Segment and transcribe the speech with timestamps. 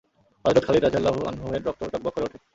[0.45, 2.37] হযরত খালিদ রাযিয়াল্লাহু আনহু-এর রক্ত টগবগ করে ওঠে।